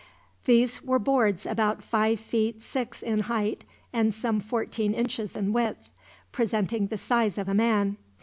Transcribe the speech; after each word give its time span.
These 0.45 0.81
were 0.83 0.97
boards 0.97 1.45
about 1.45 1.83
five 1.83 2.19
feet 2.19 2.63
six 2.63 3.03
in 3.03 3.19
height, 3.19 3.65
and 3.93 4.11
some 4.15 4.39
fourteen 4.39 4.95
inches 4.95 5.35
in 5.35 5.53
width, 5.53 5.89
presenting 6.31 6.87
the 6.87 6.97
size 6.97 7.37
of 7.37 7.47
a 7.47 7.53
man. 7.53 7.97